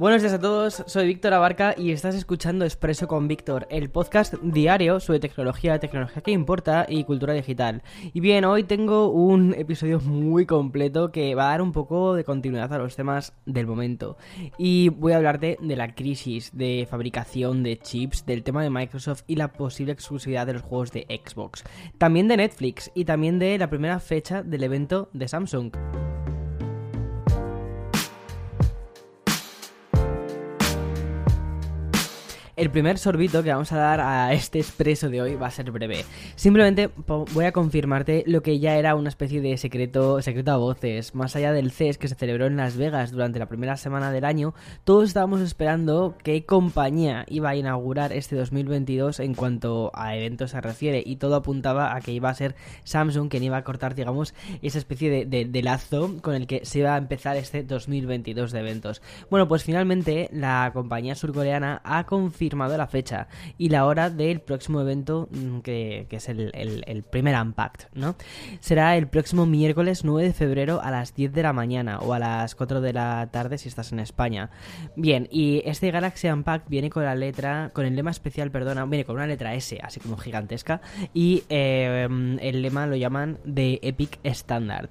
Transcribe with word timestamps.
Buenos 0.00 0.22
días 0.22 0.32
a 0.32 0.38
todos, 0.38 0.82
soy 0.86 1.08
Víctor 1.08 1.34
Abarca 1.34 1.74
y 1.76 1.90
estás 1.90 2.14
escuchando 2.14 2.64
Expreso 2.64 3.06
con 3.06 3.28
Víctor, 3.28 3.66
el 3.68 3.90
podcast 3.90 4.32
diario 4.42 4.98
sobre 4.98 5.20
tecnología, 5.20 5.78
tecnología 5.78 6.22
que 6.22 6.30
importa 6.30 6.86
y 6.88 7.04
cultura 7.04 7.34
digital. 7.34 7.82
Y 8.14 8.20
bien, 8.20 8.46
hoy 8.46 8.64
tengo 8.64 9.10
un 9.10 9.52
episodio 9.52 10.00
muy 10.00 10.46
completo 10.46 11.12
que 11.12 11.34
va 11.34 11.48
a 11.48 11.50
dar 11.50 11.60
un 11.60 11.72
poco 11.72 12.14
de 12.14 12.24
continuidad 12.24 12.72
a 12.72 12.78
los 12.78 12.96
temas 12.96 13.34
del 13.44 13.66
momento. 13.66 14.16
Y 14.56 14.88
voy 14.88 15.12
a 15.12 15.16
hablarte 15.18 15.58
de 15.60 15.76
la 15.76 15.94
crisis 15.94 16.56
de 16.56 16.88
fabricación 16.90 17.62
de 17.62 17.78
chips, 17.78 18.24
del 18.24 18.42
tema 18.42 18.62
de 18.62 18.70
Microsoft 18.70 19.24
y 19.26 19.36
la 19.36 19.52
posible 19.52 19.92
exclusividad 19.92 20.46
de 20.46 20.54
los 20.54 20.62
juegos 20.62 20.92
de 20.92 21.06
Xbox. 21.22 21.62
También 21.98 22.26
de 22.26 22.38
Netflix 22.38 22.90
y 22.94 23.04
también 23.04 23.38
de 23.38 23.58
la 23.58 23.68
primera 23.68 24.00
fecha 24.00 24.42
del 24.42 24.64
evento 24.64 25.10
de 25.12 25.28
Samsung. 25.28 26.09
El 32.60 32.68
primer 32.68 32.98
sorbito 32.98 33.42
que 33.42 33.48
vamos 33.50 33.72
a 33.72 33.78
dar 33.78 34.02
a 34.02 34.34
este 34.34 34.58
expreso 34.58 35.08
de 35.08 35.22
hoy 35.22 35.34
va 35.34 35.46
a 35.46 35.50
ser 35.50 35.70
breve. 35.70 36.04
Simplemente 36.36 36.90
voy 37.32 37.46
a 37.46 37.52
confirmarte 37.52 38.22
lo 38.26 38.42
que 38.42 38.58
ya 38.58 38.76
era 38.76 38.96
una 38.96 39.08
especie 39.08 39.40
de 39.40 39.56
secreto, 39.56 40.20
secreto 40.20 40.52
a 40.52 40.58
voces. 40.58 41.14
Más 41.14 41.34
allá 41.36 41.54
del 41.54 41.70
CES 41.70 41.96
que 41.96 42.06
se 42.06 42.16
celebró 42.16 42.44
en 42.44 42.58
Las 42.58 42.76
Vegas 42.76 43.12
durante 43.12 43.38
la 43.38 43.46
primera 43.46 43.78
semana 43.78 44.12
del 44.12 44.26
año, 44.26 44.52
todos 44.84 45.08
estábamos 45.08 45.40
esperando 45.40 46.16
qué 46.22 46.44
compañía 46.44 47.24
iba 47.28 47.48
a 47.48 47.56
inaugurar 47.56 48.12
este 48.12 48.36
2022 48.36 49.20
en 49.20 49.32
cuanto 49.32 49.90
a 49.94 50.14
eventos 50.14 50.50
se 50.50 50.60
refiere. 50.60 51.02
Y 51.02 51.16
todo 51.16 51.36
apuntaba 51.36 51.96
a 51.96 52.02
que 52.02 52.12
iba 52.12 52.28
a 52.28 52.34
ser 52.34 52.56
Samsung 52.84 53.30
quien 53.30 53.42
iba 53.42 53.56
a 53.56 53.64
cortar, 53.64 53.94
digamos, 53.94 54.34
esa 54.60 54.76
especie 54.76 55.24
de, 55.24 55.46
de 55.46 55.62
lazo 55.62 56.14
con 56.20 56.34
el 56.34 56.46
que 56.46 56.66
se 56.66 56.80
iba 56.80 56.94
a 56.94 56.98
empezar 56.98 57.38
este 57.38 57.62
2022 57.62 58.52
de 58.52 58.60
eventos. 58.60 59.00
Bueno, 59.30 59.48
pues 59.48 59.64
finalmente 59.64 60.28
la 60.30 60.70
compañía 60.74 61.14
surcoreana 61.14 61.80
ha 61.84 62.04
confirmado 62.04 62.49
la 62.50 62.86
fecha 62.86 63.28
y 63.58 63.68
la 63.68 63.86
hora 63.86 64.10
del 64.10 64.40
próximo 64.40 64.80
evento 64.80 65.28
mm, 65.30 65.60
que, 65.60 66.06
es 66.10 66.28
el, 66.28 67.04
primer 67.10 67.40
Unpacked, 67.40 67.88
¿no? 67.94 68.16
Será 68.60 68.96
el 68.96 69.08
próximo 69.08 69.46
miércoles 69.46 70.04
9 70.04 70.28
de 70.28 70.32
febrero 70.32 70.80
a 70.82 70.90
las 70.90 71.14
10 71.14 71.32
de 71.32 71.42
la 71.42 71.52
mañana 71.52 71.98
o 72.00 72.12
a 72.12 72.18
las 72.18 72.54
4 72.54 72.80
de 72.80 72.92
la 72.92 73.28
tarde 73.32 73.58
si 73.58 73.68
estás 73.68 73.92
en 73.92 74.00
España. 74.00 74.50
Bien, 74.96 75.28
y 75.30 75.62
este 75.64 75.90
Galaxy 75.90 76.28
Unpacked 76.28 76.68
viene 76.68 76.90
con 76.90 77.04
la 77.04 77.14
letra, 77.14 77.70
con 77.72 77.86
el 77.86 77.96
lema 77.96 78.10
especial, 78.10 78.50
perdona, 78.50 78.84
viene 78.86 79.04
con 79.04 79.16
una 79.16 79.26
letra 79.26 79.54
S, 79.54 79.78
así 79.82 80.00
como 80.00 80.16
gigantesca, 80.16 80.80
y 81.14 81.44
em, 81.48 82.38
el 82.40 82.62
lema 82.62 82.86
lo 82.86 82.96
llaman 82.96 83.38
de 83.44 83.78
Epic 83.82 84.18
Standard. 84.24 84.90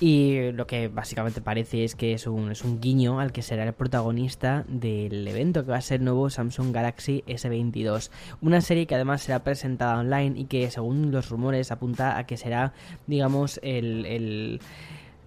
Y 0.00 0.52
lo 0.52 0.66
que 0.66 0.88
básicamente 0.88 1.40
parece 1.40 1.84
es 1.84 1.94
que 1.94 2.12
es 2.12 2.26
un, 2.26 2.52
es 2.52 2.64
un 2.64 2.80
guiño 2.80 3.20
al 3.20 3.32
que 3.32 3.42
será 3.42 3.64
el 3.64 3.72
protagonista 3.72 4.64
del 4.68 5.26
evento, 5.26 5.64
que 5.64 5.70
va 5.70 5.78
a 5.78 5.82
ser 5.82 6.00
el 6.00 6.04
nuevo 6.04 6.30
Samsung 6.30 6.72
Galaxy 6.72 6.99
S22. 7.08 8.10
Una 8.40 8.60
serie 8.60 8.86
que 8.86 8.94
además 8.94 9.22
será 9.22 9.42
presentada 9.42 9.98
online 9.98 10.40
y 10.40 10.44
que 10.44 10.70
según 10.70 11.10
los 11.10 11.28
rumores 11.28 11.70
apunta 11.70 12.18
a 12.18 12.26
que 12.26 12.36
será, 12.36 12.72
digamos, 13.06 13.60
el 13.62 14.60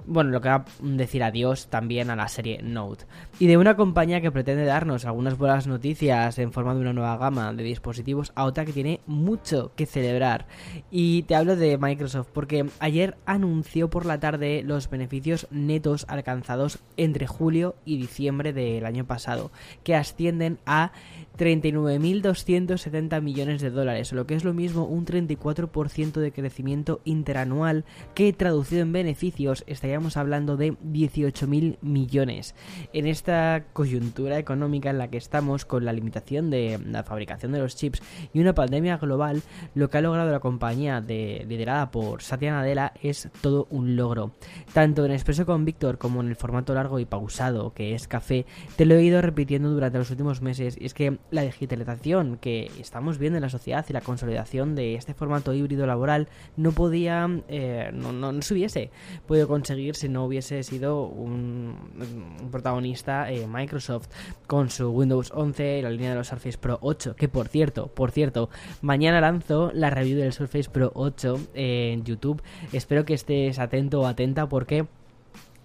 bueno, 0.06 0.32
lo 0.32 0.42
que 0.42 0.50
va 0.50 0.56
a 0.56 0.66
decir 0.82 1.24
adiós 1.24 1.68
también 1.68 2.10
a 2.10 2.16
la 2.16 2.28
serie 2.28 2.62
Note. 2.62 3.06
Y 3.40 3.48
de 3.48 3.58
una 3.58 3.76
compañía 3.76 4.22
que 4.22 4.32
pretende 4.32 4.66
darnos 4.66 5.06
algunas 5.06 5.38
buenas 5.38 5.68
noticias 5.68 6.38
en 6.40 6.52
forma 6.52 6.74
de 6.74 6.82
una 6.82 6.94
nueva 6.94 7.18
gama 7.18 7.54
de 7.54 7.64
dispositivos 7.64 8.32
a 8.36 8.46
otra 8.46 8.66
que 8.66 8.74
tiene 8.74 9.00
mucho 9.06 9.72
que 9.76 9.86
celebrar. 9.86 10.48
Y 10.92 11.24
te 11.24 11.36
hablo 11.36 11.56
de 11.56 11.78
Microsoft 11.78 12.30
porque 12.34 12.66
ayer 12.80 13.18
anunció 13.26 13.90
por 13.90 14.06
la 14.06 14.20
tarde 14.20 14.64
los 14.64 14.90
beneficios 14.90 15.48
netos 15.52 16.06
alcanzados 16.08 16.80
entre 16.98 17.28
julio 17.28 17.76
y 17.86 17.98
diciembre 17.98 18.54
del 18.54 18.86
año 18.86 19.06
pasado, 19.06 19.52
que 19.84 19.96
ascienden 19.96 20.60
a 20.66 20.92
39.270 21.38 23.22
millones 23.22 23.62
de 23.62 23.72
dólares, 23.72 24.12
lo 24.12 24.28
que 24.28 24.36
es 24.36 24.44
lo 24.44 24.54
mismo 24.54 24.86
un 24.86 25.06
34% 25.06 26.14
de 26.14 26.32
crecimiento 26.32 27.02
interanual 27.06 27.86
que 28.14 28.34
traducido 28.34 28.82
en 28.82 28.92
beneficios 28.92 29.64
estaría 29.68 29.93
estaríamos 29.94 30.18
hablando 30.18 30.58
de 30.58 30.74
18.000 30.74 31.78
millones. 31.82 32.56
En 32.94 33.06
esta 33.06 33.66
coyuntura 33.74 34.40
económica 34.40 34.90
en 34.90 34.98
la 34.98 35.10
que 35.10 35.18
estamos, 35.18 35.66
con 35.66 35.86
la 35.86 35.94
limitación 35.94 36.50
de 36.50 36.80
la 36.84 37.04
fabricación 37.04 37.52
de 37.52 37.60
los 37.60 37.76
chips 37.76 38.02
y 38.34 38.40
una 38.40 38.56
pandemia 38.56 38.98
global, 38.98 39.44
lo 39.76 39.92
que 39.92 40.00
ha 40.00 40.02
logrado 40.02 40.32
la 40.32 40.40
compañía 40.40 41.00
de, 41.00 41.46
liderada 41.48 41.92
por 41.92 42.24
Satya 42.24 42.54
Nadella 42.54 42.94
es 43.04 43.30
todo 43.42 43.68
un 43.70 43.96
logro. 43.96 44.32
Tanto 44.74 45.06
en 45.06 45.12
Expreso 45.12 45.46
con 45.46 45.64
Víctor 45.64 46.00
como 46.00 46.22
en 46.22 46.30
el 46.30 46.36
formato 46.36 46.74
largo 46.74 46.98
y 46.98 47.06
pausado 47.06 47.76
que 47.76 47.94
es 47.94 48.08
Café, 48.08 48.48
te 48.76 48.88
lo 48.88 48.96
he 48.96 49.04
ido 49.04 49.22
repitiendo 49.22 49.70
durante 49.70 50.00
los 50.00 50.10
últimos 50.10 50.42
meses 50.42 50.76
y 50.80 50.86
es 50.86 50.96
que 50.96 51.20
la 51.30 51.44
digitalización 51.44 52.38
que 52.38 52.72
estamos 52.80 53.20
viendo 53.20 53.38
en 53.38 53.44
la 53.44 53.50
sociedad 53.50 53.86
y 53.88 53.94
la 53.94 54.02
consolidación 54.02 54.74
de 54.74 54.96
este 54.96 55.14
formato 55.14 55.54
híbrido 55.54 55.86
laboral 55.86 56.30
no 56.58 56.72
podía, 56.72 57.30
eh, 57.48 57.92
no, 57.94 58.12
no, 58.12 58.32
no 58.32 58.42
se 58.42 58.56
hubiese 58.56 58.90
podido 59.28 59.48
conseguir 59.48 59.83
si 59.92 60.10
no 60.10 60.26
hubiese 60.26 60.64
sido 60.64 61.06
un, 61.06 61.76
protagonista 62.52 63.32
eh, 63.32 63.48
Microsoft 63.48 64.08
con 64.48 64.70
su 64.70 64.90
Windows 64.90 65.32
11 65.34 65.80
y 65.80 65.82
la 65.82 65.90
línea 65.90 66.12
de 66.12 66.16
los 66.16 66.28
Surface 66.28 66.58
Pro 66.58 66.80
8. 66.82 67.16
Que 67.16 67.28
por 67.28 67.48
cierto, 67.48 67.88
por 67.88 68.12
cierto, 68.12 68.50
mañana 68.82 69.22
lanzo 69.22 69.72
la 69.74 69.90
review 69.90 70.18
del 70.18 70.34
Surface 70.34 70.70
Pro 70.70 70.92
8 70.96 71.40
en 71.54 72.04
YouTube. 72.04 72.42
Espero 72.72 73.06
que 73.06 73.14
estés 73.14 73.60
atento 73.60 74.02
o 74.02 74.08
atenta 74.08 74.48
porque... 74.48 74.86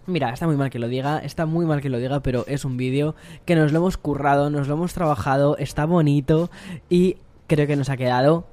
Mira, 0.06 0.30
está 0.30 0.46
muy 0.46 0.56
mal 0.56 0.70
que 0.70 0.78
lo 0.78 0.88
diga, 0.88 1.18
está 1.18 1.44
muy 1.44 1.66
mal 1.66 1.82
que 1.82 1.90
lo 1.90 1.98
diga, 1.98 2.20
pero 2.20 2.46
es 2.46 2.64
un 2.64 2.78
vídeo 2.78 3.14
que 3.44 3.54
nos 3.54 3.72
lo 3.72 3.80
hemos 3.80 3.98
currado, 3.98 4.48
nos 4.48 4.66
lo 4.66 4.72
hemos 4.72 4.94
trabajado, 4.94 5.58
está 5.58 5.84
bonito 5.84 6.50
y 6.88 7.18
creo 7.46 7.66
que 7.66 7.76
nos 7.76 7.90
ha 7.90 7.98
quedado 7.98 8.46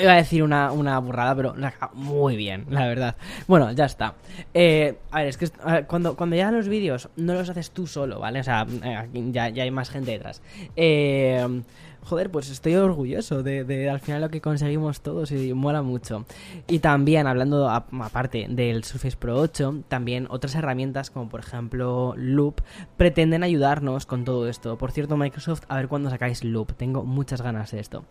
Iba 0.00 0.12
a 0.12 0.16
decir 0.16 0.42
una, 0.42 0.72
una 0.72 0.98
burrada, 0.98 1.34
pero 1.34 1.54
muy 1.94 2.36
bien, 2.36 2.66
la 2.70 2.86
verdad. 2.86 3.16
Bueno, 3.46 3.72
ya 3.72 3.84
está. 3.84 4.14
Eh, 4.54 4.96
a 5.10 5.18
ver, 5.18 5.28
es 5.28 5.36
que 5.36 5.48
cuando, 5.86 6.16
cuando 6.16 6.36
ya 6.36 6.50
los 6.50 6.68
vídeos 6.68 7.08
no 7.16 7.34
los 7.34 7.48
haces 7.48 7.70
tú 7.70 7.86
solo, 7.86 8.18
¿vale? 8.20 8.40
O 8.40 8.44
sea, 8.44 8.66
eh, 8.82 9.08
ya, 9.32 9.48
ya 9.48 9.62
hay 9.64 9.70
más 9.70 9.90
gente 9.90 10.12
detrás. 10.12 10.42
Eh, 10.76 11.62
joder, 12.04 12.30
pues 12.30 12.50
estoy 12.50 12.74
orgulloso 12.74 13.42
de, 13.42 13.88
al 13.88 14.00
final 14.00 14.20
lo 14.22 14.30
que 14.30 14.40
conseguimos 14.40 15.00
todos 15.00 15.30
y 15.32 15.52
mola 15.54 15.82
mucho. 15.82 16.24
Y 16.66 16.80
también, 16.80 17.26
hablando 17.26 17.68
aparte 17.68 18.46
del 18.48 18.84
Surface 18.84 19.16
Pro 19.16 19.38
8, 19.38 19.84
también 19.88 20.26
otras 20.30 20.54
herramientas 20.54 21.10
como 21.10 21.28
por 21.28 21.40
ejemplo 21.40 22.14
Loop 22.16 22.60
pretenden 22.96 23.42
ayudarnos 23.42 24.06
con 24.06 24.24
todo 24.24 24.48
esto. 24.48 24.78
Por 24.78 24.92
cierto, 24.92 25.16
Microsoft, 25.16 25.62
a 25.68 25.76
ver 25.76 25.88
cuándo 25.88 26.10
sacáis 26.10 26.44
Loop. 26.44 26.72
Tengo 26.74 27.04
muchas 27.04 27.42
ganas 27.42 27.70
de 27.70 27.80
esto. 27.80 28.04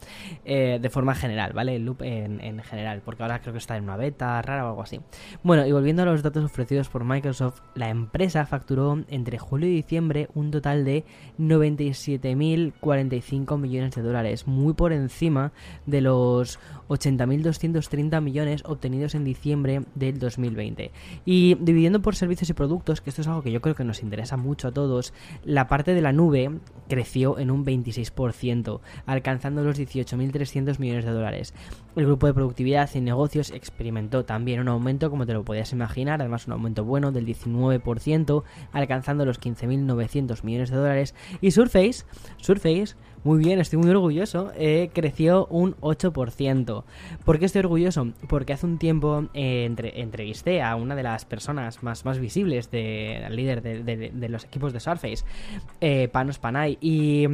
Eh, 0.46 0.80
de 0.82 0.90
forma 0.90 1.16
general, 1.16 1.54
¿vale? 1.54 1.79
Loop 1.86 2.02
en, 2.02 2.42
en 2.42 2.62
general, 2.64 3.02
porque 3.04 3.24
ahora 3.24 3.42
creo 3.42 3.54
que 3.54 3.60
está 3.60 3.78
en 3.78 3.84
una 3.84 3.98
beta 3.98 4.42
rara 4.42 4.66
o 4.66 4.70
algo 4.70 4.84
así. 4.84 5.00
Bueno, 5.44 5.66
y 5.66 5.72
volviendo 5.72 6.04
a 6.04 6.06
los 6.06 6.24
datos 6.24 6.44
ofrecidos 6.44 6.90
por 6.90 7.04
Microsoft, 7.04 7.62
la 7.76 7.90
empresa 7.90 8.46
facturó 8.46 9.04
entre 9.10 9.40
julio 9.40 9.70
y 9.70 9.74
diciembre 9.74 10.30
un 10.34 10.52
total 10.52 10.86
de 10.86 11.04
97.045 11.40 13.58
millones 13.58 13.96
de 13.96 14.02
dólares, 14.02 14.48
muy 14.48 14.74
por 14.74 14.94
encima 14.94 15.52
de 15.86 16.02
los 16.02 16.60
80.230 16.90 18.22
millones 18.22 18.64
obtenidos 18.66 19.16
en 19.16 19.24
diciembre 19.24 19.84
del 19.96 20.20
2020. 20.20 20.92
Y 21.26 21.56
dividiendo 21.56 22.02
por 22.02 22.16
servicios 22.16 22.50
y 22.50 22.54
productos, 22.54 23.02
que 23.02 23.10
esto 23.10 23.22
es 23.22 23.28
algo 23.28 23.44
que 23.44 23.52
yo 23.52 23.62
creo 23.62 23.76
que 23.76 23.84
nos 23.84 24.04
interesa 24.04 24.38
mucho 24.38 24.68
a 24.68 24.72
todos, 24.72 25.14
la 25.44 25.68
parte 25.68 25.94
de 25.94 26.02
la 26.02 26.12
nube 26.12 26.52
creció 26.88 27.40
en 27.40 27.52
un 27.52 27.66
26%, 27.66 28.80
alcanzando 29.06 29.64
los 29.64 29.80
18.300 29.80 30.80
millones 30.80 31.06
de 31.06 31.12
dólares. 31.12 31.54
El 31.96 32.06
grupo 32.06 32.28
de 32.28 32.34
productividad 32.34 32.90
y 32.94 33.02
negocios 33.02 33.52
experimentó 33.52 34.24
también 34.24 34.60
un 34.60 34.68
aumento, 34.68 35.10
como 35.10 35.26
te 35.26 35.34
lo 35.34 35.44
podías 35.44 35.72
imaginar, 35.74 36.22
además 36.22 36.48
un 36.48 36.54
aumento 36.54 36.86
bueno 36.86 37.12
del 37.12 37.26
19%, 37.26 38.44
alcanzando 38.72 39.26
los 39.26 39.42
15.900 39.42 40.44
millones 40.44 40.70
de 40.70 40.78
dólares. 40.78 41.16
Y 41.42 41.52
Surface, 41.52 42.06
Surface 42.38 42.96
muy 43.24 43.40
bien, 43.40 43.60
estoy 43.60 43.80
muy 43.80 43.90
orgulloso. 43.90 44.52
Eh, 44.56 44.92
creció 44.94 45.46
un 45.48 45.76
8%. 45.78 46.84
¿Por 47.26 47.40
qué 47.40 47.46
estoy 47.46 47.60
orgulloso? 47.60 48.14
Porque 48.30 48.54
hace 48.54 48.66
un 48.66 48.78
tiempo 48.78 49.26
eh, 49.34 49.66
entre, 49.66 50.00
entrevisté 50.02 50.62
a 50.62 50.76
una 50.76 50.96
de 50.96 51.04
las 51.04 51.26
personas 51.26 51.84
más, 51.84 52.06
más 52.06 52.20
visibles, 52.20 52.72
de, 52.72 53.28
líder 53.30 53.62
de, 53.62 54.30
los 54.30 54.46
equipos 54.46 54.72
de 54.72 54.80
Surface, 54.80 55.26
eh, 55.82 56.08
Panos 56.08 56.40
Panay, 56.40 56.78
y... 56.82 57.28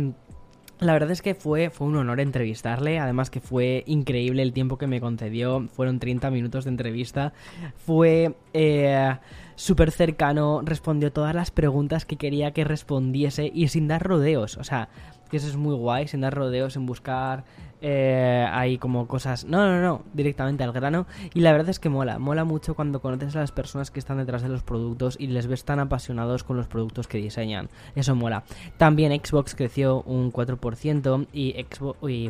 La 0.80 0.92
verdad 0.92 1.12
es 1.12 1.22
que 1.22 1.36
fue, 1.36 1.70
fue 1.70 1.88
un 1.88 1.96
honor 1.96 2.20
entrevistarle, 2.20 3.00
además 3.00 3.30
que 3.30 3.40
fue 3.40 3.84
increíble 3.88 4.42
el 4.42 4.52
tiempo 4.52 4.78
que 4.78 4.88
me 4.88 5.00
concedió, 5.00 5.68
fueron 5.72 6.00
30 6.00 6.30
minutos 6.32 6.66
de 6.66 6.72
entrevista, 6.72 7.32
fue 7.78 8.36
eh, 8.54 9.16
súper 9.56 9.92
cercano, 9.92 10.62
respondió 10.66 11.14
todas 11.14 11.34
las 11.34 11.50
preguntas 11.50 12.06
que 12.06 12.18
quería 12.18 12.52
que 12.52 12.66
respondiese 12.66 13.50
y 13.54 13.70
sin 13.70 13.88
dar 13.88 14.04
rodeos, 14.04 14.58
o 14.58 14.66
sea, 14.66 14.90
que 15.36 15.40
eso 15.40 15.50
es 15.50 15.58
muy 15.58 15.76
guay, 15.76 16.08
sin 16.08 16.22
dar 16.22 16.34
rodeos, 16.34 16.78
en 16.78 16.86
buscar 16.86 17.44
eh, 17.82 18.48
hay 18.50 18.78
como 18.78 19.08
cosas... 19.08 19.46
No, 19.46 19.68
no, 19.70 19.82
no, 19.82 20.04
directamente 20.14 20.64
al 20.64 20.72
grano. 20.72 21.08
Y 21.34 21.42
la 21.42 21.52
verdad 21.52 21.70
es 21.70 21.80
que 21.80 21.90
mola, 21.90 22.20
mola 22.20 22.46
mucho 22.46 22.74
cuando 22.74 23.02
conoces 23.02 23.36
a 23.36 23.42
las 23.42 23.52
personas 23.52 23.92
que 23.92 24.00
están 24.00 24.18
detrás 24.18 24.42
de 24.42 24.50
los 24.50 24.64
productos 24.64 25.18
y 25.20 25.28
les 25.28 25.48
ves 25.48 25.66
tan 25.66 25.80
apasionados 25.80 26.44
con 26.44 26.58
los 26.58 26.68
productos 26.68 27.08
que 27.08 27.18
diseñan. 27.18 27.70
Eso 27.96 28.16
mola. 28.16 28.44
También 28.78 29.12
Xbox 29.24 29.56
creció 29.56 30.02
un 30.04 30.32
4% 30.32 31.28
y, 31.34 31.52
Xbox, 31.70 32.00
y, 32.10 32.30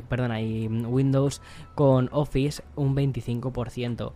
Windows 0.67 1.41
con 1.75 2.09
Office 2.11 2.63
un 2.75 2.95
25% 2.95 4.13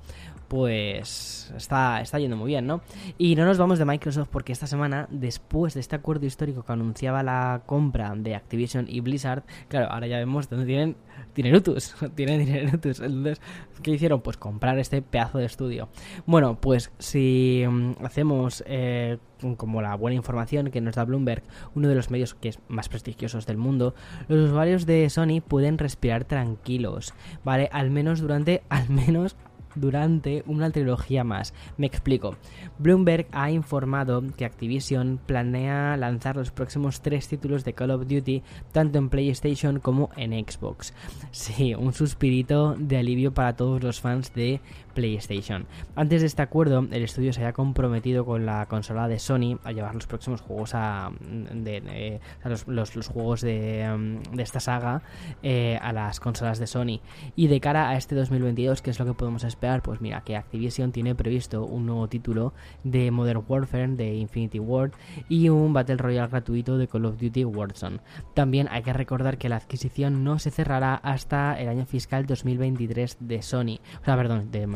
pues 0.49 1.53
está, 1.55 2.01
está 2.01 2.19
yendo 2.19 2.35
muy 2.35 2.47
bien, 2.47 2.65
¿no? 2.65 2.81
Y 3.17 3.35
no 3.35 3.45
nos 3.45 3.57
vamos 3.59 3.79
de 3.79 3.85
Microsoft 3.85 4.29
porque 4.31 4.51
esta 4.51 4.67
semana, 4.67 5.07
después 5.11 5.75
de 5.75 5.79
este 5.79 5.95
acuerdo 5.95 6.25
histórico 6.25 6.63
que 6.63 6.73
anunciaba 6.73 7.21
la 7.21 7.61
compra 7.67 8.13
de 8.15 8.35
Activision 8.35 8.85
y 8.89 8.99
Blizzard, 8.99 9.43
claro, 9.67 9.91
ahora 9.91 10.07
ya 10.07 10.17
vemos 10.17 10.49
dónde 10.49 10.65
tienen 10.65 10.95
dinerutus, 11.35 11.95
tienen 12.15 12.39
dinerutus. 12.45 12.99
Entonces, 12.99 13.39
¿qué 13.83 13.91
hicieron? 13.91 14.21
Pues 14.21 14.37
comprar 14.37 14.79
este 14.79 15.03
pedazo 15.03 15.37
de 15.37 15.45
estudio. 15.45 15.89
Bueno, 16.25 16.59
pues 16.59 16.91
si 16.97 17.63
mm, 17.69 18.03
hacemos 18.03 18.63
eh, 18.65 19.19
como 19.55 19.83
la 19.83 19.95
buena 19.95 20.15
información 20.15 20.71
que 20.71 20.81
nos 20.81 20.95
da 20.95 21.05
Bloomberg, 21.05 21.43
uno 21.75 21.87
de 21.87 21.95
los 21.95 22.09
medios 22.09 22.33
que 22.33 22.49
es 22.49 22.59
más 22.67 22.89
prestigiosos 22.89 23.45
del 23.45 23.57
mundo, 23.57 23.93
los 24.27 24.49
usuarios 24.49 24.87
de 24.87 25.07
Sony 25.11 25.41
pueden 25.47 25.77
respirar 25.77 26.25
tranquilos, 26.25 27.13
¿vale? 27.43 27.69
Al 27.71 27.91
menos 27.91 28.19
durante, 28.19 28.63
al 28.69 28.89
menos 28.89 29.35
durante 29.75 30.43
una 30.47 30.71
trilogía 30.71 31.23
más. 31.23 31.53
Me 31.77 31.87
explico. 31.87 32.35
Bloomberg 32.77 33.27
ha 33.31 33.51
informado 33.51 34.23
que 34.35 34.45
Activision 34.45 35.19
planea 35.25 35.97
lanzar 35.97 36.35
los 36.35 36.51
próximos 36.51 37.01
tres 37.01 37.27
títulos 37.27 37.63
de 37.63 37.73
Call 37.73 37.91
of 37.91 38.07
Duty 38.07 38.43
tanto 38.71 38.97
en 38.97 39.09
PlayStation 39.09 39.79
como 39.79 40.09
en 40.15 40.31
Xbox. 40.31 40.93
Sí, 41.31 41.75
un 41.75 41.93
suspirito 41.93 42.75
de 42.77 42.97
alivio 42.97 43.33
para 43.33 43.55
todos 43.55 43.83
los 43.83 44.01
fans 44.01 44.33
de 44.33 44.61
PlayStation. 44.99 45.65
Antes 45.95 46.19
de 46.19 46.27
este 46.27 46.41
acuerdo, 46.41 46.85
el 46.91 47.03
estudio 47.03 47.31
se 47.31 47.39
había 47.39 47.53
comprometido 47.53 48.25
con 48.25 48.45
la 48.45 48.65
consola 48.65 49.07
de 49.07 49.17
Sony 49.17 49.57
a 49.63 49.71
llevar 49.71 49.95
los 49.95 50.07
próximos 50.07 50.41
juegos 50.41 50.71
a, 50.73 51.11
de, 51.21 52.19
los, 52.67 53.07
juegos 53.07 53.39
de, 53.39 54.19
de, 54.33 54.43
esta 54.43 54.59
saga 54.59 55.01
eh, 55.41 55.79
a 55.81 55.93
las 55.93 56.19
consolas 56.19 56.59
de 56.59 56.67
Sony. 56.67 56.99
Y 57.37 57.47
de 57.47 57.61
cara 57.61 57.89
a 57.89 57.95
este 57.95 58.13
2022, 58.13 58.81
¿qué 58.81 58.89
es 58.89 58.99
lo 58.99 59.05
que 59.05 59.13
podemos 59.13 59.45
esperar? 59.45 59.81
Pues 59.81 60.01
mira, 60.01 60.21
que 60.21 60.35
Activision 60.35 60.91
tiene 60.91 61.15
previsto 61.15 61.65
un 61.65 61.85
nuevo 61.85 62.09
título 62.09 62.53
de 62.83 63.09
Modern 63.09 63.45
Warfare 63.47 63.87
de 63.87 64.15
Infinity 64.15 64.59
Ward 64.59 64.91
y 65.29 65.47
un 65.47 65.71
Battle 65.71 65.95
Royale 65.95 66.27
gratuito 66.27 66.77
de 66.77 66.89
Call 66.89 67.05
of 67.05 67.21
Duty 67.21 67.45
Warzone. 67.45 68.01
También 68.33 68.67
hay 68.69 68.83
que 68.83 68.91
recordar 68.91 69.37
que 69.37 69.47
la 69.47 69.55
adquisición 69.55 70.25
no 70.25 70.39
se 70.39 70.51
cerrará 70.51 70.95
hasta 70.95 71.57
el 71.57 71.69
año 71.69 71.85
fiscal 71.85 72.25
2023 72.25 73.15
de 73.21 73.41
Sony, 73.41 73.79
o 74.01 74.03
sea, 74.03 74.17
perdón, 74.17 74.51
de 74.51 74.67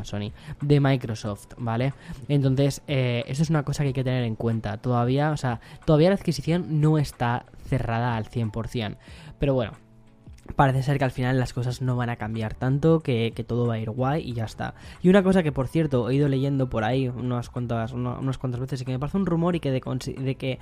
De 0.62 0.80
Microsoft, 0.80 1.48
¿vale? 1.58 1.94
Entonces, 2.28 2.82
eh, 2.88 3.24
eso 3.28 3.44
es 3.44 3.50
una 3.50 3.64
cosa 3.64 3.84
que 3.84 3.88
hay 3.88 3.94
que 3.94 4.04
tener 4.04 4.24
en 4.24 4.36
cuenta. 4.36 4.78
Todavía, 4.78 5.32
o 5.32 5.38
sea, 5.38 5.60
todavía 5.86 6.10
la 6.10 6.16
adquisición 6.16 6.82
no 6.82 6.98
está 6.98 7.46
cerrada 7.68 8.16
al 8.16 8.26
100%. 8.26 8.98
Pero 9.40 9.54
bueno, 9.54 9.74
parece 10.56 10.84
ser 10.84 10.98
que 10.98 11.06
al 11.06 11.12
final 11.12 11.40
las 11.40 11.54
cosas 11.54 11.82
no 11.82 11.96
van 11.96 12.10
a 12.10 12.16
cambiar 12.18 12.54
tanto, 12.54 13.00
que, 13.00 13.32
todo 13.48 13.68
va 13.68 13.76
a 13.76 13.80
ir 13.80 13.90
guay 13.90 14.22
y 14.22 14.34
ya 14.34 14.46
está. 14.46 14.76
Y 15.02 15.10
una 15.10 15.24
cosa 15.24 15.44
que, 15.44 15.52
por 15.52 15.68
cierto, 15.68 16.10
he 16.10 16.16
ido 16.16 16.28
leyendo 16.28 16.70
por 16.70 16.84
ahí 16.84 17.08
unas 17.08 17.50
cuantas, 17.50 17.94
unas 17.94 18.38
cuantas 18.38 18.60
veces 18.60 18.82
y 18.82 18.86
que 18.86 18.92
me 18.92 19.00
parece 19.00 19.18
un 19.18 19.26
rumor 19.26 19.56
y 19.56 19.60
que 19.60 19.72
de, 19.72 19.82
de 20.18 20.36
que, 20.36 20.60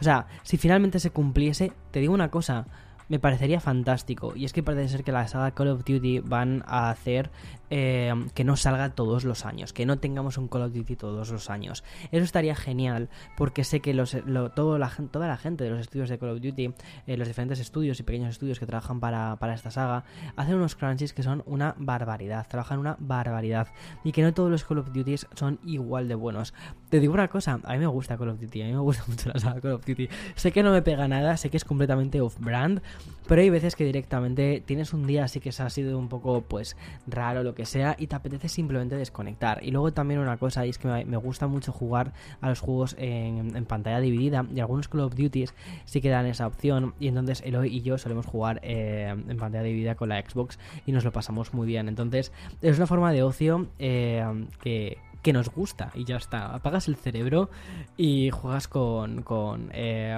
o 0.00 0.04
sea, 0.04 0.26
si 0.42 0.56
finalmente 0.56 1.00
se 1.00 1.10
cumpliese, 1.10 1.72
te 1.90 2.00
digo 2.00 2.14
una 2.14 2.30
cosa, 2.30 2.66
me 3.08 3.18
parecería 3.18 3.60
fantástico. 3.60 4.34
Y 4.36 4.44
es 4.44 4.52
que 4.52 4.62
parece 4.62 4.88
ser 4.88 5.04
que 5.04 5.12
la 5.12 5.28
saga 5.28 5.52
Call 5.52 5.68
of 5.68 5.84
Duty 5.84 6.20
van 6.20 6.64
a 6.66 6.90
hacer 6.90 7.30
eh, 7.70 8.12
que 8.34 8.44
no 8.44 8.56
salga 8.56 8.90
todos 8.90 9.24
los 9.24 9.44
años, 9.44 9.72
que 9.72 9.86
no 9.86 9.98
tengamos 9.98 10.38
un 10.38 10.48
Call 10.48 10.62
of 10.62 10.72
Duty 10.72 10.96
todos 10.96 11.30
los 11.30 11.50
años. 11.50 11.82
Eso 12.12 12.24
estaría 12.24 12.54
genial 12.54 13.08
porque 13.36 13.64
sé 13.64 13.80
que 13.80 13.94
los, 13.94 14.16
todo 14.54 14.78
la, 14.78 14.90
toda 15.10 15.26
la 15.26 15.36
gente 15.36 15.64
de 15.64 15.70
los 15.70 15.80
estudios 15.80 16.08
de 16.08 16.18
Call 16.18 16.30
of 16.30 16.40
Duty, 16.40 16.72
eh, 17.06 17.16
los 17.16 17.26
diferentes 17.26 17.58
estudios 17.58 17.98
y 18.00 18.02
pequeños 18.02 18.30
estudios 18.30 18.58
que 18.58 18.66
trabajan 18.66 19.00
para, 19.00 19.36
para 19.36 19.54
esta 19.54 19.70
saga, 19.70 20.04
hacen 20.36 20.54
unos 20.54 20.76
crunchies 20.76 21.12
que 21.12 21.22
son 21.22 21.42
una 21.46 21.74
barbaridad, 21.78 22.46
trabajan 22.48 22.78
una 22.78 22.96
barbaridad 23.00 23.68
y 24.04 24.12
que 24.12 24.22
no 24.22 24.32
todos 24.32 24.50
los 24.50 24.64
Call 24.64 24.78
of 24.78 24.92
Duty 24.92 25.16
son 25.34 25.58
igual 25.64 26.06
de 26.06 26.14
buenos. 26.14 26.54
Te 26.90 27.00
digo 27.00 27.14
una 27.14 27.28
cosa, 27.28 27.58
a 27.64 27.72
mí 27.72 27.78
me 27.78 27.86
gusta 27.86 28.16
Call 28.16 28.28
of 28.28 28.40
Duty, 28.40 28.62
a 28.62 28.66
mí 28.66 28.72
me 28.72 28.78
gusta 28.80 29.04
mucho 29.08 29.30
la 29.30 29.40
saga 29.40 29.60
Call 29.60 29.72
of 29.72 29.84
Duty. 29.84 30.08
Sé 30.36 30.52
que 30.52 30.62
no 30.62 30.70
me 30.70 30.82
pega 30.82 31.08
nada, 31.08 31.36
sé 31.36 31.50
que 31.50 31.56
es 31.56 31.64
completamente 31.64 32.20
off-brand, 32.20 32.82
pero 33.26 33.40
hay 33.40 33.50
veces 33.50 33.74
que 33.74 33.84
directamente 33.84 34.62
tienes 34.64 34.92
un 34.92 35.06
día 35.06 35.24
así 35.24 35.40
que 35.40 35.52
se 35.52 35.62
ha 35.62 35.70
sido 35.70 35.98
un 35.98 36.08
poco 36.08 36.42
pues 36.42 36.76
raro, 37.06 37.42
lo 37.42 37.54
que 37.54 37.64
sea, 37.64 37.96
y 37.98 38.06
te 38.06 38.16
apetece 38.16 38.48
simplemente 38.48 38.96
desconectar. 38.96 39.62
Y 39.62 39.70
luego 39.70 39.92
también 39.92 40.20
una 40.20 40.36
cosa, 40.36 40.66
y 40.66 40.70
es 40.70 40.78
que 40.78 40.88
me, 40.88 41.16
gusta 41.16 41.46
mucho 41.46 41.72
jugar 41.72 42.12
a 42.40 42.48
los 42.48 42.60
juegos 42.60 42.94
en, 42.98 43.64
pantalla 43.64 44.00
dividida, 44.00 44.44
y 44.54 44.60
algunos 44.60 44.88
Call 44.88 45.00
of 45.00 45.14
Duties 45.14 45.54
sí 45.84 46.00
que 46.00 46.10
dan 46.10 46.26
esa 46.26 46.46
opción, 46.46 46.94
y 47.00 47.08
entonces 47.08 47.42
Eloy 47.44 47.74
y 47.74 47.82
yo 47.82 47.98
solemos 47.98 48.26
jugar 48.26 48.60
eh, 48.62 49.08
en 49.08 49.36
pantalla 49.36 49.64
dividida 49.64 49.94
con 49.94 50.08
la 50.08 50.20
Xbox 50.20 50.58
y 50.86 50.92
nos 50.92 51.04
lo 51.04 51.12
pasamos 51.12 51.54
muy 51.54 51.66
bien. 51.66 51.88
Entonces 51.88 52.32
es 52.60 52.76
una 52.76 52.86
forma 52.86 53.12
de 53.12 53.22
ocio 53.22 53.68
eh, 53.78 54.24
que 54.62 54.98
que 55.24 55.32
nos 55.32 55.48
gusta 55.48 55.90
y 55.94 56.04
ya 56.04 56.16
está. 56.16 56.54
Apagas 56.54 56.86
el 56.86 56.94
cerebro 56.94 57.50
y 57.96 58.30
juegas 58.30 58.68
con, 58.68 59.22
con 59.22 59.70
eh, 59.72 60.16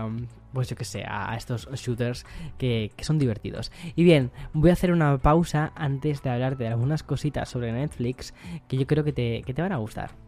pues 0.53 0.69
yo 0.69 0.76
que 0.76 0.85
sé, 0.85 1.05
a, 1.06 1.35
estos 1.37 1.69
shooters 1.73 2.26
que, 2.58 2.91
son 3.00 3.19
divertidos. 3.19 3.70
Y 3.94 4.05
bien, 4.05 4.32
voy 4.53 4.70
a 4.70 4.73
hacer 4.75 4.93
una 4.93 5.17
pausa 5.19 5.73
antes 5.76 6.23
de 6.23 6.31
hablarte 6.31 6.64
de 6.64 6.70
algunas 6.70 7.03
cositas 7.03 7.49
sobre 7.49 7.73
Netflix 7.73 8.35
que 8.69 8.76
yo 8.76 8.87
creo 8.87 9.05
que 9.05 9.12
te, 9.12 9.43
que 9.43 9.55
te 9.55 9.62
van 9.62 9.73
a 9.73 9.76
gustar. 9.76 10.25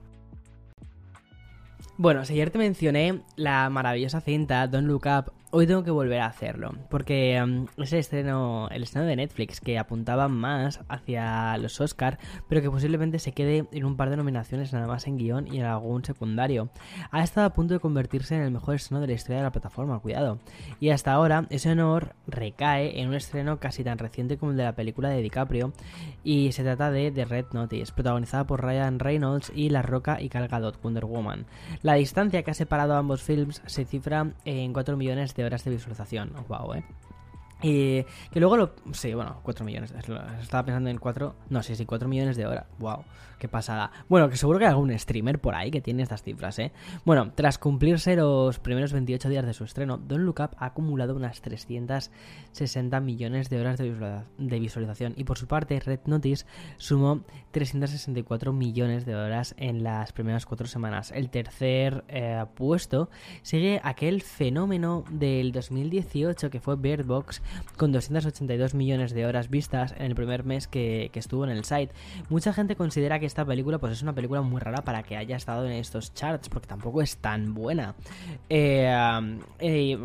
Bueno, 2.01 2.25
si 2.25 2.35
ayer 2.35 2.51
te 2.51 2.59
mencioné 2.59 3.23
la 3.35 3.69
maravillosa 3.71 4.21
cinta 4.21 4.69
Don't 4.69 4.87
Look 4.87 5.07
Up 5.07 5.33
hoy 5.51 5.67
tengo 5.67 5.83
que 5.83 5.91
volver 5.91 6.21
a 6.21 6.27
hacerlo, 6.27 6.75
porque 6.91 7.41
um, 7.43 7.67
es 7.83 7.93
el 7.93 8.01
estreno, 8.01 8.69
el 8.71 8.83
estreno 8.83 9.07
de 9.07 9.17
Netflix 9.17 9.61
que 9.61 9.79
apuntaba 9.79 10.29
más 10.29 10.81
hacia 10.89 11.57
los 11.57 11.81
Oscar, 11.81 12.19
pero 12.49 12.61
que 12.61 12.71
posiblemente 12.71 13.19
se 13.19 13.33
quede 13.33 13.67
en 13.73 13.85
un 13.85 13.97
par 13.97 14.11
de 14.11 14.17
nominaciones 14.17 14.73
nada 14.73 14.87
más 14.87 15.07
en 15.07 15.17
guion 15.17 15.47
y 15.53 15.59
en 15.59 15.65
algún 15.65 16.05
secundario. 16.05 16.69
Ha 17.11 17.23
estado 17.23 17.47
a 17.47 17.55
punto 17.55 17.75
de 17.75 17.81
convertirse 17.81 18.35
en 18.37 18.43
el 18.43 18.51
mejor 18.51 18.75
estreno 18.75 19.01
de 19.01 19.07
la 19.07 19.13
historia 19.15 19.39
de 19.39 19.45
la 19.45 19.53
plataforma, 19.53 20.01
cuidado. 20.01 20.39
Y 20.81 20.91
hasta 20.91 21.13
ahora 21.13 21.47
ese 21.49 21.71
honor 21.71 22.15
recae 22.27 23.01
en 23.01 23.09
un 23.09 23.15
estreno 23.15 23.59
casi 23.59 23.85
tan 23.85 23.99
reciente 23.99 24.37
como 24.37 24.53
el 24.53 24.59
de 24.59 24.65
la 24.65 24.75
película 24.75 25.09
de 25.09 25.23
DiCaprio, 25.23 25.73
y 26.25 26.53
se 26.53 26.63
trata 26.63 26.91
de 26.91 27.11
The 27.11 27.25
Red 27.25 27.47
Notice, 27.53 27.93
protagonizada 27.93 28.47
por 28.47 28.63
Ryan 28.63 28.99
Reynolds 28.99 29.51
y 29.55 29.71
La 29.71 29.81
Roca 29.81 30.21
y 30.21 30.29
Gal 30.29 30.49
Gadot, 30.49 30.81
Wonder 30.83 31.07
Woman. 31.07 31.47
La 31.89 31.95
distancia 31.95 32.43
que 32.43 32.51
ha 32.51 32.55
separado 32.55 32.97
ambos 32.97 33.23
films 33.23 33.63
se 33.65 33.87
cifra 33.87 34.35
en 34.45 34.75
4 34.75 34.99
millones 34.99 35.35
de 35.35 35.47
horas 35.47 35.65
de 35.65 35.71
visualización. 35.71 36.35
Wow, 36.47 36.75
eh. 36.75 36.85
Y 37.61 38.05
que 38.31 38.41
luego 38.41 38.57
lo. 38.57 38.75
Sí, 38.93 39.15
bueno, 39.15 39.41
4 39.43 39.65
millones. 39.65 39.93
Estaba 40.41 40.65
pensando 40.65 40.91
en 40.91 40.99
4. 40.99 41.35
No, 41.51 41.63
sí, 41.63 41.75
sí, 41.75 41.87
4 41.87 42.09
millones 42.09 42.37
de 42.37 42.47
horas. 42.47 42.67
Wow, 42.79 43.05
qué 43.39 43.49
pasada. 43.49 43.91
Bueno, 44.09 44.29
que 44.29 44.37
seguro 44.37 44.59
que 44.59 44.67
hay 44.67 44.71
algún 44.71 44.97
streamer 44.97 45.41
por 45.41 45.55
ahí 45.57 45.71
que 45.71 45.81
tiene 45.81 46.05
estas 46.05 46.23
cifras, 46.23 46.59
¿eh? 46.61 46.73
Bueno, 47.05 47.33
tras 47.35 47.59
cumplirse 47.59 48.15
los 48.15 48.61
primeros 48.61 48.93
28 48.93 49.29
días 49.29 49.45
de 49.45 49.55
su 49.55 49.65
estreno, 49.65 49.99
Don 49.99 50.25
Look 50.25 50.43
ha 50.43 50.51
acumulado 50.59 51.17
unas 51.17 51.41
360 51.41 53.01
millones 53.01 53.51
de 53.51 53.61
horas 53.61 53.79
de 53.79 54.61
visualización. 54.61 55.15
Y 55.17 55.25
por 55.25 55.37
su 55.37 55.49
parte, 55.49 55.81
Red 55.81 56.01
Notice 56.07 56.47
sumó 56.77 57.23
364 57.51 58.53
millones 58.53 59.05
de 59.05 59.17
horas 59.17 59.55
en 59.59 59.83
las 59.83 60.13
primeras 60.13 60.47
4 60.47 60.69
semanas. 60.69 61.11
El 61.11 61.31
tercer 61.31 62.05
eh, 62.09 62.45
puesto 62.55 63.11
sigue 63.43 63.81
aquel 63.83 64.23
fenómeno 64.23 65.05
del 65.11 65.51
2018 65.51 66.51
que 66.51 66.61
fue 66.61 66.77
Bird 66.77 67.05
Box 67.05 67.43
con 67.77 67.93
282 67.93 68.75
millones 68.75 69.15
de 69.15 69.25
horas 69.25 69.49
vistas 69.49 69.95
en 69.97 70.07
el 70.07 70.15
primer 70.15 70.45
mes 70.45 70.67
que, 70.67 71.11
estuvo 71.19 71.43
en 71.43 71.51
el 71.51 71.65
site. 71.65 71.93
Mucha 72.29 72.53
gente 72.53 72.77
considera 72.77 73.19
que 73.19 73.27
esta 73.27 73.45
película 73.45 73.79
pues 73.79 73.93
es 73.93 74.03
una 74.03 74.13
película 74.13 74.41
muy 74.41 74.61
rara 74.61 74.83
para 74.83 75.03
que 75.03 75.17
haya 75.17 75.35
estado 75.35 75.67
en 75.67 75.73
estos 75.73 76.15
charts, 76.15 76.49
porque 76.49 76.69
tampoco 76.69 77.03
es 77.03 77.17
tan 77.17 77.55
buena. 77.55 77.97
Eh, 78.49 78.89
eh, 79.59 79.99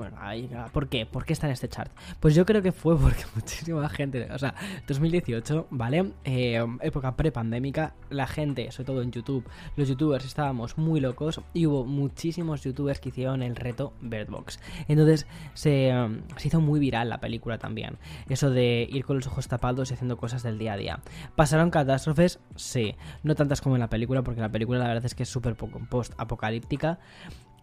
¿Por 0.72 0.88
qué? 0.88 1.06
¿Por 1.06 1.24
qué 1.26 1.34
está 1.34 1.46
en 1.46 1.54
este 1.54 1.70
chart? 1.70 1.92
Pues 2.20 2.34
yo 2.34 2.48
creo 2.48 2.64
que 2.64 2.72
fue 2.72 2.98
porque 2.98 3.24
muchísima 3.36 3.88
gente, 3.90 4.28
o 4.32 4.40
sea, 4.40 4.56
2018, 4.88 5.68
¿vale? 5.70 6.14
Eh, 6.24 6.66
época 6.82 7.16
prepandémica, 7.16 7.94
la 8.10 8.26
gente, 8.26 8.72
sobre 8.72 8.86
todo 8.86 9.02
en 9.04 9.12
YouTube, 9.12 9.48
los 9.76 9.88
youtubers 9.88 10.26
estábamos 10.26 10.80
muy 10.80 11.00
locos 11.00 11.42
y 11.54 11.68
hubo 11.68 11.86
muchísimos 11.86 12.64
youtubers 12.64 13.00
que 13.00 13.10
hicieron 13.10 13.44
el 13.44 13.56
reto 13.56 13.94
Birdbox. 14.02 14.60
Entonces 14.88 15.28
se, 15.54 15.94
se 16.38 16.48
hizo 16.48 16.60
muy 16.60 16.80
viral 16.80 17.10
la 17.10 17.20
película 17.20 17.33
también. 17.58 17.98
Eso 18.30 18.50
de 18.50 18.88
ir 18.90 19.06
con 19.06 19.18
los 19.18 19.28
ojos 19.28 19.48
tapados 19.48 19.92
y 19.92 19.94
haciendo 19.94 20.18
cosas 20.18 20.44
del 20.44 20.58
día 20.58 20.74
a 20.74 20.78
día. 20.78 21.00
¿Pasaron 21.36 21.70
catástrofes? 21.70 22.40
Sí. 22.56 22.96
No 23.24 23.36
tantas 23.36 23.62
como 23.62 23.76
en 23.76 23.82
la 23.82 23.90
película, 23.90 24.22
porque 24.24 24.42
la 24.42 24.50
película 24.50 24.80
la 24.80 24.88
verdad 24.88 25.06
es 25.06 25.16
que 25.16 25.24
es 25.24 25.30
súper 25.30 25.56
post-apocalíptica. 25.56 27.00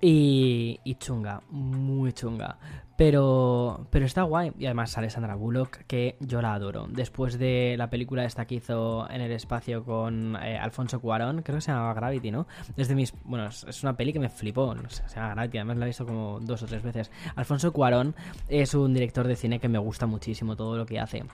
Y, 0.01 0.81
y 0.83 0.95
chunga, 0.95 1.43
muy 1.51 2.13
chunga. 2.13 2.57
Pero, 2.97 3.87
pero 3.91 4.05
está 4.05 4.23
guay. 4.25 4.53
Y 4.59 4.67
además 4.67 4.91
sale 4.91 5.09
Sandra 5.09 5.35
Bullock, 5.35 5.85
que 5.87 6.17
yo 6.21 6.43
la 6.43 6.53
adoro. 6.53 6.87
Después 6.87 7.39
de 7.39 7.75
la 7.79 7.89
película 7.89 8.25
esta 8.25 8.47
que 8.47 8.57
hizo 8.57 9.11
en 9.11 9.23
el 9.23 9.33
espacio 9.33 9.85
con 9.85 10.37
eh, 10.37 10.59
Alfonso 10.59 11.01
Cuarón, 11.01 11.43
creo 11.43 11.57
que 11.57 11.63
se 11.63 11.73
llama 11.73 11.95
Gravity, 11.95 12.31
¿no? 12.31 12.47
Es 12.77 12.89
de 12.89 12.95
mis. 12.95 13.15
Bueno, 13.25 13.47
es 13.47 13.83
una 13.83 13.97
peli 13.97 14.13
que 14.13 14.19
me 14.19 14.29
flipó. 14.29 14.75
se 14.89 15.17
llama 15.17 15.35
Gravity, 15.35 15.59
además 15.59 15.77
la 15.79 15.85
he 15.87 15.89
visto 15.89 16.05
como 16.07 16.41
dos 16.41 16.63
o 16.63 16.67
tres 16.67 16.83
veces. 16.83 17.11
Alfonso 17.37 17.73
Cuarón 17.73 18.15
es 18.49 18.75
un 18.75 18.93
director 18.93 19.27
de 19.27 19.37
cine 19.37 19.61
que 19.61 19.69
me 19.69 19.79
gusta 19.79 20.07
muchísimo 20.07 20.55
todo 20.57 20.77
lo 20.77 20.85
que 20.85 21.01
hace. 21.01 21.25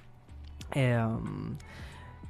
Em, 0.73 1.57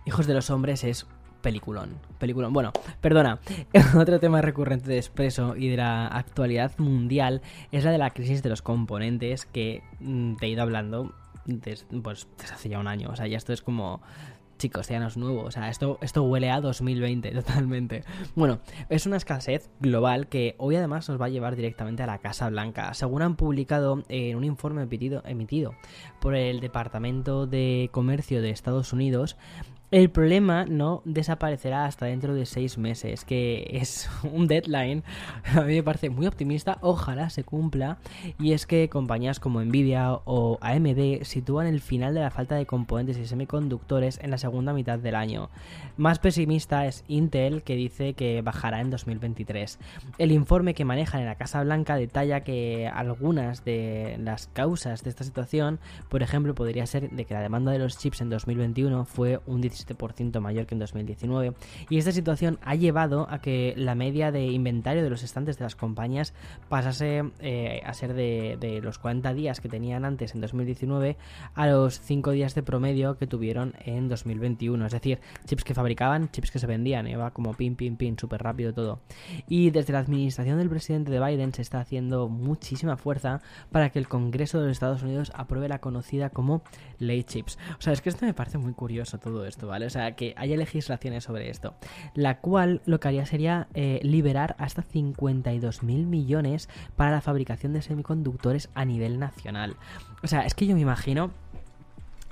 Hijos 0.06 0.28
de 0.28 0.34
los 0.34 0.50
Hombres 0.50 0.84
es 0.84 1.04
peliculón. 1.42 1.90
Peliculón. 2.18 2.52
Bueno, 2.52 2.72
perdona. 3.00 3.38
Otro 3.96 4.20
tema 4.20 4.42
recurrente 4.42 4.88
de 4.88 4.98
Expreso 4.98 5.56
y 5.56 5.68
de 5.68 5.76
la 5.76 6.06
actualidad 6.06 6.72
mundial 6.78 7.42
es 7.72 7.84
la 7.84 7.90
de 7.90 7.98
la 7.98 8.10
crisis 8.10 8.42
de 8.42 8.48
los 8.48 8.62
componentes 8.62 9.46
que 9.46 9.82
mm, 10.00 10.36
te 10.36 10.46
he 10.46 10.48
ido 10.50 10.62
hablando 10.62 11.14
desde, 11.44 11.84
pues, 12.00 12.28
desde 12.38 12.54
hace 12.54 12.68
ya 12.68 12.78
un 12.78 12.88
año. 12.88 13.08
O 13.10 13.16
sea, 13.16 13.26
ya 13.26 13.36
esto 13.36 13.52
es 13.52 13.62
como 13.62 14.00
chicos, 14.58 14.88
ya 14.88 15.00
no 15.00 15.06
es 15.06 15.16
nuevo. 15.16 15.42
O 15.42 15.50
sea, 15.50 15.68
esto, 15.68 15.98
esto 16.00 16.22
huele 16.22 16.50
a 16.50 16.60
2020 16.60 17.30
totalmente. 17.32 18.04
Bueno, 18.34 18.60
es 18.88 19.06
una 19.06 19.16
escasez 19.16 19.70
global 19.80 20.28
que 20.28 20.54
hoy 20.58 20.76
además 20.76 21.08
nos 21.08 21.20
va 21.20 21.26
a 21.26 21.30
llevar 21.30 21.56
directamente 21.56 22.02
a 22.02 22.06
la 22.06 22.18
Casa 22.18 22.48
Blanca. 22.50 22.92
Según 22.94 23.22
han 23.22 23.36
publicado 23.36 24.02
en 24.08 24.36
un 24.36 24.44
informe 24.44 24.82
emitido, 24.82 25.22
emitido 25.26 25.74
por 26.20 26.34
el 26.34 26.60
Departamento 26.60 27.46
de 27.46 27.88
Comercio 27.92 28.42
de 28.42 28.50
Estados 28.50 28.92
Unidos, 28.92 29.36
el 29.92 30.10
problema 30.10 30.64
no 30.64 31.00
desaparecerá 31.04 31.84
hasta 31.84 32.06
dentro 32.06 32.34
de 32.34 32.44
seis 32.44 32.76
meses, 32.76 33.24
que 33.24 33.68
es 33.70 34.10
un 34.24 34.48
deadline, 34.48 35.04
a 35.54 35.60
mí 35.62 35.74
me 35.74 35.82
parece 35.82 36.10
muy 36.10 36.26
optimista, 36.26 36.78
ojalá 36.80 37.30
se 37.30 37.44
cumpla, 37.44 37.98
y 38.40 38.52
es 38.52 38.66
que 38.66 38.88
compañías 38.88 39.38
como 39.38 39.62
Nvidia 39.62 40.12
o 40.24 40.58
AMD 40.60 41.22
sitúan 41.22 41.68
el 41.68 41.80
final 41.80 42.14
de 42.14 42.20
la 42.20 42.30
falta 42.30 42.56
de 42.56 42.66
componentes 42.66 43.16
y 43.16 43.26
semiconductores 43.26 44.18
en 44.22 44.30
la 44.30 44.38
segunda 44.38 44.72
mitad 44.72 44.98
del 44.98 45.14
año. 45.14 45.50
Más 45.96 46.18
pesimista 46.18 46.86
es 46.86 47.04
Intel, 47.06 47.62
que 47.62 47.76
dice 47.76 48.14
que 48.14 48.42
bajará 48.42 48.80
en 48.80 48.90
2023. 48.90 49.78
El 50.18 50.32
informe 50.32 50.74
que 50.74 50.84
manejan 50.84 51.20
en 51.20 51.26
la 51.26 51.36
Casa 51.36 51.62
Blanca 51.62 51.96
detalla 51.96 52.40
que 52.40 52.88
algunas 52.92 53.64
de 53.64 54.16
las 54.18 54.48
causas 54.48 55.04
de 55.04 55.10
esta 55.10 55.24
situación, 55.24 55.78
por 56.08 56.22
ejemplo, 56.22 56.54
podría 56.54 56.86
ser 56.86 57.10
de 57.10 57.24
que 57.24 57.34
la 57.34 57.40
demanda 57.40 57.70
de 57.70 57.78
los 57.78 57.98
chips 57.98 58.20
en 58.20 58.30
2021 58.30 59.04
fue 59.04 59.40
un 59.46 59.62
17% 59.62 59.75
mayor 60.40 60.66
que 60.66 60.74
en 60.74 60.78
2019. 60.78 61.54
Y 61.90 61.98
esta 61.98 62.12
situación 62.12 62.58
ha 62.62 62.74
llevado 62.74 63.26
a 63.30 63.40
que 63.40 63.74
la 63.76 63.94
media 63.94 64.30
de 64.30 64.46
inventario 64.46 65.02
de 65.02 65.10
los 65.10 65.22
estantes 65.22 65.58
de 65.58 65.64
las 65.64 65.76
compañías 65.76 66.34
pasase 66.68 67.24
eh, 67.40 67.80
a 67.84 67.92
ser 67.94 68.14
de, 68.14 68.80
los 68.82 68.98
40 68.98 69.34
días 69.34 69.60
que 69.60 69.68
tenían 69.68 70.04
antes 70.04 70.34
en 70.34 70.40
2019 70.40 71.16
a 71.54 71.66
los 71.66 72.00
5 72.00 72.30
días 72.32 72.54
de 72.54 72.62
promedio 72.62 73.16
que 73.16 73.26
tuvieron 73.26 73.74
en 73.84 74.08
2021. 74.08 74.86
Es 74.86 74.92
decir, 74.92 75.20
chips 75.46 75.64
que 75.64 75.74
fabricaban, 75.74 76.30
chips 76.30 76.50
que 76.50 76.58
se 76.58 76.66
vendían. 76.66 77.06
va 77.18 77.30
como 77.30 77.54
pin, 77.54 77.76
pin, 77.76 77.96
pin, 77.96 78.18
súper 78.18 78.42
rápido 78.42 78.72
todo. 78.72 79.00
Y 79.48 79.70
desde 79.70 79.92
la 79.92 80.00
administración 80.00 80.58
del 80.58 80.68
presidente 80.68 81.10
de 81.10 81.24
Biden 81.24 81.54
se 81.54 81.62
está 81.62 81.80
haciendo 81.80 82.28
muchísima 82.28 82.96
fuerza 82.96 83.40
para 83.70 83.90
que 83.90 83.98
el 83.98 84.08
Congreso 84.08 84.58
de 84.60 84.68
los 84.68 84.72
Estados 84.72 85.02
Unidos 85.02 85.32
apruebe 85.34 85.68
la 85.68 85.80
conocida 85.80 86.30
como 86.30 86.62
ley 86.98 87.24
chips. 87.24 87.58
O 87.78 87.82
sea, 87.82 87.92
es 87.92 88.00
que 88.00 88.08
esto 88.08 88.26
me 88.26 88.34
parece 88.34 88.58
muy 88.58 88.72
curioso 88.72 89.18
todo 89.18 89.46
esto. 89.46 89.65
O 89.86 89.90
sea, 89.90 90.16
que 90.16 90.34
haya 90.36 90.56
legislaciones 90.56 91.24
sobre 91.24 91.50
esto. 91.50 91.74
La 92.14 92.38
cual 92.40 92.82
lo 92.86 93.00
que 93.00 93.08
haría 93.08 93.26
sería 93.26 93.68
eh, 93.74 94.00
liberar 94.02 94.56
hasta 94.58 94.82
52.000 94.82 95.82
millones 96.06 96.68
para 96.96 97.10
la 97.10 97.20
fabricación 97.20 97.72
de 97.72 97.82
semiconductores 97.82 98.70
a 98.74 98.84
nivel 98.84 99.18
nacional. 99.18 99.76
O 100.22 100.26
sea, 100.26 100.42
es 100.42 100.54
que 100.54 100.66
yo 100.66 100.74
me 100.74 100.80
imagino... 100.80 101.30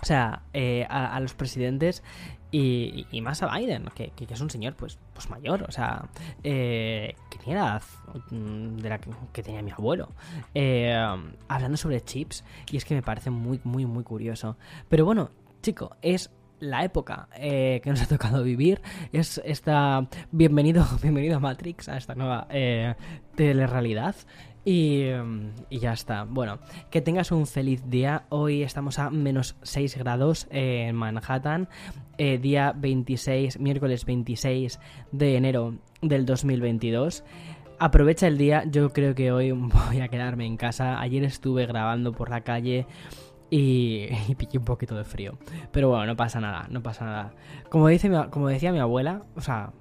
O 0.02 0.06
sea, 0.06 0.42
eh, 0.52 0.86
a, 0.90 1.18
los 1.20 1.32
presidentes 1.32 2.02
y, 2.50 3.06
más 3.22 3.42
a 3.42 3.56
Biden, 3.56 3.86
que, 3.94 4.12
es 4.28 4.40
un 4.42 4.50
señor 4.50 4.74
pues, 4.74 4.98
pues 5.14 5.30
mayor, 5.30 5.62
o 5.62 5.72
sea, 5.72 6.10
eh, 6.42 7.14
que 7.30 7.38
tiene 7.38 7.58
la 7.58 7.66
edad 7.66 7.82
mm, 8.30 8.76
de 8.76 8.88
la 8.90 8.98
que, 8.98 9.42
tenía 9.42 9.62
mi 9.62 9.70
abuelo, 9.70 10.10
hablando 11.48 11.78
sobre 11.78 12.02
chips, 12.02 12.44
y 12.70 12.76
es 12.76 12.84
que 12.84 12.94
me 12.94 13.00
parece 13.00 13.30
muy, 13.30 13.60
muy, 13.64 13.86
muy 13.86 14.04
curioso. 14.04 14.58
Pero 14.90 15.06
bueno, 15.06 15.30
chico, 15.62 15.96
es 16.02 16.30
la 16.60 16.84
época 16.84 17.28
eh, 17.36 17.80
que 17.82 17.90
nos 17.90 18.02
ha 18.02 18.06
tocado 18.06 18.42
vivir 18.42 18.80
es 19.12 19.40
esta 19.44 20.06
bienvenido 20.30 20.86
bienvenido 21.02 21.36
a 21.36 21.40
Matrix 21.40 21.88
a 21.88 21.96
esta 21.96 22.14
nueva 22.14 22.46
eh, 22.50 22.94
telerrealidad 23.34 24.14
y, 24.64 25.10
y, 25.68 25.78
ya 25.78 25.92
está. 25.92 26.24
Bueno, 26.24 26.58
que 26.90 27.02
tengas 27.02 27.32
un 27.32 27.46
feliz 27.46 27.82
día. 27.90 28.24
Hoy 28.30 28.62
estamos 28.62 28.98
a 28.98 29.10
menos 29.10 29.56
6 29.62 29.98
grados 29.98 30.46
en 30.50 30.96
Manhattan. 30.96 31.68
Eh, 32.16 32.38
día 32.38 32.72
26, 32.74 33.60
miércoles 33.60 34.06
26 34.06 34.80
de 35.12 35.36
enero 35.36 35.74
del 36.00 36.24
2022. 36.24 37.24
Aprovecha 37.78 38.26
el 38.26 38.38
día. 38.38 38.64
Yo 38.70 38.92
creo 38.92 39.14
que 39.14 39.32
hoy 39.32 39.50
voy 39.52 40.00
a 40.00 40.08
quedarme 40.08 40.46
en 40.46 40.56
casa. 40.56 41.00
Ayer 41.00 41.24
estuve 41.24 41.66
grabando 41.66 42.12
por 42.12 42.30
la 42.30 42.42
calle 42.42 42.86
y, 43.54 44.08
y 44.52 44.56
un 44.56 44.64
poquito 44.64 44.96
de 44.96 45.04
frío. 45.04 45.38
Pero 45.70 45.88
bueno, 45.88 46.06
no 46.06 46.16
pasa 46.16 46.40
nada, 46.40 46.66
no 46.70 46.82
pasa 46.82 47.04
nada. 47.04 47.34
Como, 47.70 47.86
dice 47.86 48.10
como 48.30 48.48
decía 48.48 48.72
mi 48.72 48.80
abuela, 48.80 49.22
o 49.36 49.40
sea, 49.40 49.72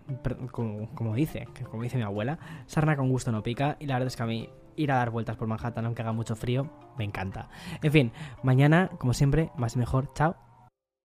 como, 0.52 1.16
dice, 1.16 1.48
como 1.70 1.82
dice 1.82 1.98
mi 1.98 2.04
abuela, 2.04 2.38
sarna 2.68 2.96
con 2.96 3.10
gusto 3.10 3.32
no 3.32 3.42
pica 3.42 3.78
y 3.80 3.88
la 3.88 3.96
verdad 3.96 4.08
es 4.08 4.16
que 4.16 4.24
a 4.24 4.28
mí 4.28 4.50
ir 4.76 4.92
a 4.92 4.98
dar 4.98 5.10
vueltas 5.10 5.38
por 5.38 5.48
Manhattan 5.48 5.86
aunque 5.86 6.04
haga 6.04 6.14
mucho 6.14 6.36
frío, 6.36 6.70
me 6.98 7.04
encanta. 7.04 7.50
En 7.82 7.92
fin, 7.92 8.12
mañana, 8.44 8.92
como 9.00 9.14
siempre, 9.14 9.50
más 9.58 9.76
y 9.76 9.80
mejor, 9.80 10.14
chao. 10.14 10.36